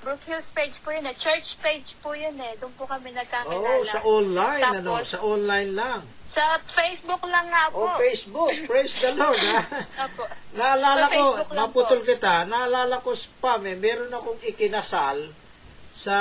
Brook 0.04 0.20
Hills 0.28 0.52
page 0.52 0.84
po 0.84 0.92
yun 0.92 1.08
eh. 1.08 1.16
Church 1.16 1.56
page 1.64 1.96
po 2.04 2.12
yun 2.12 2.36
eh. 2.36 2.54
Doon 2.60 2.76
po 2.76 2.84
kami 2.84 3.16
nagkakilala. 3.16 3.80
Oh, 3.80 3.82
sa 3.88 4.00
online, 4.04 4.64
ano? 4.84 5.00
Tapos- 5.00 5.10
Sa 5.16 5.20
online 5.24 5.72
lang. 5.72 6.04
Sa 6.28 6.44
Facebook 6.68 7.24
lang 7.24 7.48
nga 7.48 7.72
po. 7.72 7.88
Oh, 7.88 7.96
Facebook. 7.96 8.52
Praise 8.68 9.00
the 9.00 9.16
Lord, 9.16 9.40
ha? 9.40 9.64
Opo. 10.06 10.28
Naalala 10.60 11.08
Sa 11.08 11.16
ko, 11.16 11.24
maputol 11.56 12.02
po. 12.04 12.08
kita, 12.12 12.44
naalala 12.46 13.00
ko 13.00 13.16
spam 13.16 13.64
eh, 13.64 13.80
meron 13.80 14.12
akong 14.12 14.44
ikinasal 14.44 15.32
sa 15.94 16.18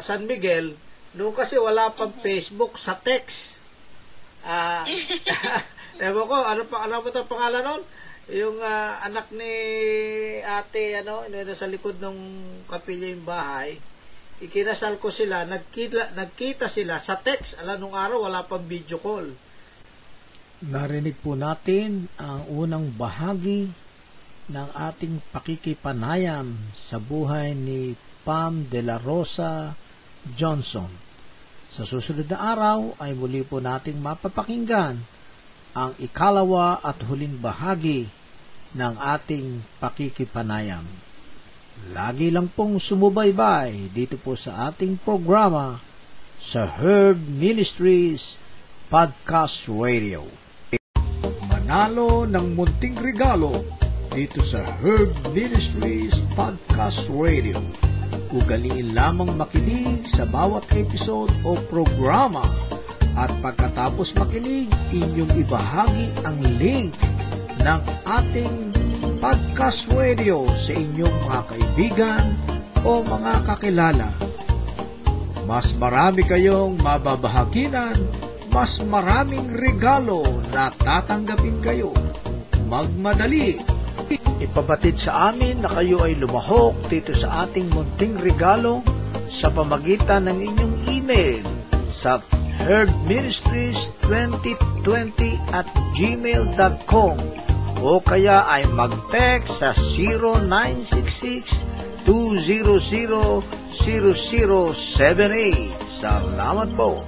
San 0.00 0.24
Miguel, 0.24 0.72
noong 1.12 1.36
kasi 1.36 1.60
wala 1.60 1.92
pang 1.92 2.10
Facebook, 2.24 2.80
sa 2.80 2.96
text. 2.96 3.60
Ah, 4.42 4.88
ewan 6.02 6.24
ko, 6.24 6.36
ano 6.42 6.62
pa, 6.64 6.88
ano 6.88 7.04
ba 7.04 7.08
ito 7.12 7.22
pangalan 7.28 7.62
nun? 7.62 7.82
Yung 8.28 8.60
ah, 8.60 9.00
anak 9.08 9.32
ni 9.32 9.54
ate, 10.44 11.00
ano, 11.00 11.24
nasa 11.32 11.64
likod 11.64 11.96
ng 11.96 12.18
kapilya 12.68 13.08
yung 13.16 13.24
bahay, 13.24 13.80
ikinasal 14.44 15.00
ko 15.00 15.08
sila, 15.08 15.48
nagkita, 15.48 16.12
nagkita 16.12 16.68
sila 16.68 17.00
sa 17.00 17.16
text, 17.16 17.56
ala 17.56 17.80
nung 17.80 17.96
araw, 17.96 18.28
wala 18.28 18.44
pang 18.44 18.60
video 18.68 19.00
call. 19.00 19.32
Narinig 20.68 21.16
po 21.24 21.40
natin 21.40 22.12
ang 22.20 22.44
unang 22.52 22.92
bahagi 22.92 23.72
ng 24.52 24.68
ating 24.76 25.24
pakikipanayam 25.32 26.52
sa 26.76 27.00
buhay 27.00 27.56
ni 27.56 27.96
Pam 28.28 28.68
de 28.68 28.84
la 28.84 29.00
Rosa 29.00 29.72
Johnson. 30.36 30.92
Sa 31.68 31.88
susunod 31.88 32.28
na 32.28 32.44
araw 32.52 32.92
ay 33.00 33.16
muli 33.16 33.40
po 33.40 33.60
nating 33.60 34.00
mapapakinggan 34.04 35.00
ang 35.72 35.92
ikalawa 36.00 36.80
at 36.80 36.96
huling 37.06 37.40
bahagi 37.40 38.17
ng 38.74 38.94
ating 38.98 39.62
pakikipanayam. 39.78 40.84
Lagi 41.94 42.28
lang 42.34 42.50
pong 42.50 42.82
sumubaybay 42.82 43.94
dito 43.94 44.18
po 44.18 44.34
sa 44.34 44.68
ating 44.68 44.98
programa 45.00 45.78
sa 46.36 46.66
Herb 46.66 47.22
Ministries 47.30 48.36
Podcast 48.90 49.70
Radio 49.70 50.48
manalo 51.68 52.24
ng 52.24 52.56
munting 52.56 52.96
regalo 52.96 53.60
dito 54.08 54.40
sa 54.40 54.64
Herb 54.80 55.12
Ministries 55.36 56.24
Podcast 56.32 57.12
Radio. 57.12 57.60
Ugaliin 58.32 58.96
lamang 58.96 59.36
makinig 59.36 60.08
sa 60.08 60.24
bawat 60.24 60.64
episode 60.72 61.28
o 61.44 61.60
programa 61.68 62.40
at 63.20 63.28
pagkatapos 63.44 64.16
makinig, 64.16 64.72
inyong 64.96 65.28
ibahagi 65.44 66.08
ang 66.24 66.40
link 66.56 66.96
ng 67.68 67.84
ating 68.08 68.72
podcast 69.20 69.92
sa 70.56 70.72
inyong 70.72 71.16
mga 71.28 71.40
kaibigan 71.52 72.24
o 72.80 73.04
mga 73.04 73.44
kakilala. 73.44 74.08
Mas 75.44 75.76
marami 75.76 76.24
kayong 76.24 76.80
mababahaginan 76.80 77.92
mas 78.48 78.80
maraming 78.80 79.52
regalo 79.52 80.24
na 80.56 80.72
tatanggapin 80.72 81.60
kayo. 81.60 81.92
Magmadali! 82.64 83.60
Ipabatid 84.40 84.96
sa 84.96 85.28
amin 85.28 85.60
na 85.60 85.68
kayo 85.68 86.08
ay 86.08 86.16
lumahok 86.16 86.88
dito 86.88 87.12
sa 87.12 87.44
ating 87.44 87.68
munting 87.74 88.16
regalo 88.16 88.80
sa 89.28 89.52
pamagitan 89.52 90.24
ng 90.30 90.38
inyong 90.40 90.76
email 90.88 91.44
sa 91.92 92.16
herdministries2020 92.64 94.56
at 95.52 95.68
gmail.com 95.92 97.47
o 97.78 98.02
kaya 98.02 98.42
ay 98.50 98.66
mag-text 98.74 99.62
sa 99.62 99.70
0966 99.70 101.78
200 102.08 103.68
0078. 103.78 104.74
Salamat 105.84 106.72
po! 106.74 107.04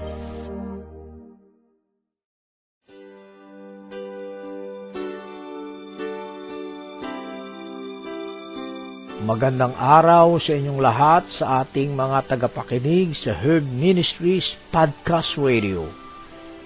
Magandang 9.21 9.77
araw 9.79 10.43
sa 10.43 10.59
inyong 10.59 10.81
lahat 10.83 11.29
sa 11.29 11.63
ating 11.63 11.95
mga 11.95 12.35
tagapakinig 12.35 13.15
sa 13.15 13.37
Herb 13.37 13.63
Ministries 13.69 14.59
Podcast 14.75 15.39
Radio. 15.39 15.87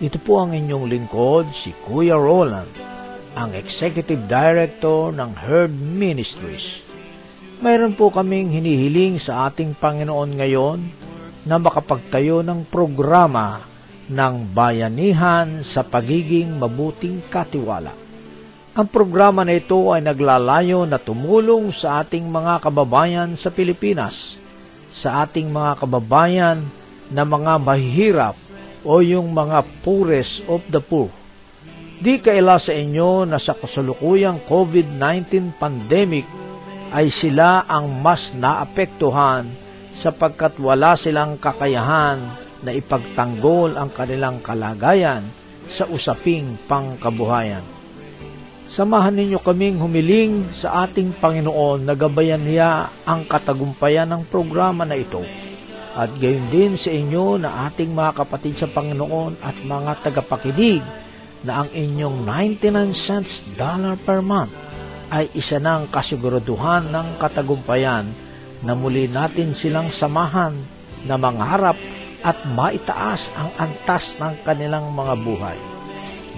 Ito 0.01 0.17
po 0.23 0.41
ang 0.41 0.57
inyong 0.57 0.89
lingkod, 0.89 1.53
si 1.53 1.77
Kuya 1.85 2.17
Roland, 2.17 2.94
ang 3.35 3.51
Executive 3.59 4.31
Director 4.31 5.11
ng 5.11 5.31
Herb 5.35 5.75
Ministries. 5.75 6.87
Mayroon 7.59 7.99
po 7.99 8.15
kaming 8.15 8.55
hinihiling 8.55 9.19
sa 9.19 9.51
ating 9.51 9.75
Panginoon 9.75 10.39
ngayon 10.39 10.79
na 11.43 11.59
makapagtayo 11.59 12.47
ng 12.47 12.63
programa 12.71 13.59
ng 14.07 14.55
bayanihan 14.55 15.67
sa 15.67 15.83
pagiging 15.83 16.63
mabuting 16.63 17.19
katiwala. 17.27 17.91
Ang 18.75 18.87
programa 18.91 19.43
na 19.43 19.55
ito 19.59 19.91
ay 19.91 20.03
naglalayo 20.03 20.87
na 20.87 20.99
tumulong 20.99 21.71
sa 21.75 22.03
ating 22.03 22.27
mga 22.27 22.63
kababayan 22.63 23.35
sa 23.39 23.51
Pilipinas, 23.51 24.39
sa 24.91 25.27
ating 25.27 25.51
mga 25.51 25.83
kababayan 25.83 26.59
na 27.11 27.23
mga 27.23 27.59
mahihirap 27.63 28.35
o 28.83 28.99
yung 29.03 29.31
mga 29.31 29.63
poorest 29.83 30.43
of 30.47 30.63
the 30.71 30.83
poor. 30.83 31.24
Di 32.05 32.21
kaila 32.21 32.61
sa 32.61 32.77
inyo 32.77 33.25
na 33.25 33.41
sa 33.41 33.57
kasalukuyang 33.57 34.45
COVID-19 34.45 35.57
pandemic 35.57 36.29
ay 36.93 37.09
sila 37.09 37.65
ang 37.65 38.05
mas 38.05 38.37
naapektuhan 38.37 39.49
sapagkat 39.97 40.61
wala 40.61 41.01
silang 41.01 41.41
kakayahan 41.41 42.21
na 42.61 42.77
ipagtanggol 42.77 43.81
ang 43.81 43.89
kanilang 43.89 44.45
kalagayan 44.45 45.25
sa 45.65 45.89
usaping 45.89 46.45
pangkabuhayan. 46.69 47.65
Samahan 48.69 49.17
ninyo 49.17 49.41
kaming 49.41 49.81
humiling 49.81 50.53
sa 50.53 50.85
ating 50.85 51.17
Panginoon 51.17 51.89
na 51.89 51.97
gabayan 51.97 52.45
niya 52.45 52.85
ang 53.09 53.25
katagumpayan 53.25 54.13
ng 54.13 54.29
programa 54.29 54.85
na 54.85 55.01
ito. 55.01 55.25
At 55.97 56.13
gayon 56.21 56.53
din 56.53 56.77
sa 56.77 56.93
inyo 56.93 57.41
na 57.41 57.65
ating 57.65 57.97
mga 57.97 58.13
kapatid 58.13 58.61
sa 58.61 58.69
Panginoon 58.69 59.41
at 59.41 59.57
mga 59.65 60.05
tagapakinig 60.05 60.85
na 61.45 61.65
ang 61.65 61.69
inyong 61.71 62.25
99 62.27 62.97
cents 62.97 63.45
dollar 63.55 63.95
per 64.01 64.25
month 64.25 64.53
ay 65.13 65.29
isa 65.37 65.61
ng 65.61 65.93
kasiguraduhan 65.93 66.89
ng 66.91 67.09
katagumpayan 67.21 68.09
na 68.65 68.73
muli 68.73 69.07
natin 69.07 69.53
silang 69.53 69.93
samahan 69.93 70.57
na 71.05 71.21
mangarap 71.21 71.77
at 72.25 72.37
maitaas 72.57 73.29
ang 73.37 73.53
antas 73.61 74.17
ng 74.17 74.41
kanilang 74.43 74.89
mga 74.97 75.15
buhay 75.21 75.59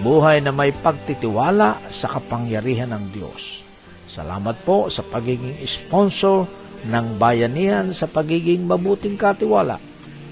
buhay 0.01 0.45
na 0.45 0.53
may 0.53 0.77
pagtitiwala 0.77 1.89
sa 1.89 2.07
kapangyarihan 2.13 2.93
ng 2.93 3.05
Diyos. 3.17 3.65
Salamat 4.05 4.61
po 4.65 4.93
sa 4.93 5.01
pagiging 5.01 5.57
sponsor 5.65 6.45
ng 6.85 7.17
bayanihan 7.17 7.89
sa 7.97 8.05
pagiging 8.05 8.65
mabuting 8.69 9.17
katiwala. 9.17 9.81